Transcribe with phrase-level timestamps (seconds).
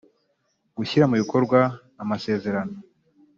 [0.77, 1.59] gushyira mu bikorwa
[2.03, 2.75] amasezerano